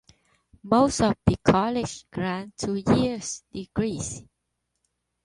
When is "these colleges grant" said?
1.27-2.57